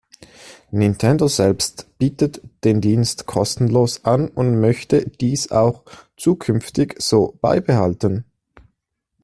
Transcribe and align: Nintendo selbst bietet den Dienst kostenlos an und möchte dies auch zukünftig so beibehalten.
Nintendo 0.71 1.27
selbst 1.27 1.95
bietet 1.99 2.41
den 2.63 2.81
Dienst 2.81 3.27
kostenlos 3.27 4.03
an 4.03 4.29
und 4.29 4.59
möchte 4.59 5.07
dies 5.07 5.51
auch 5.51 5.83
zukünftig 6.17 6.95
so 6.99 7.37
beibehalten. 7.39 8.25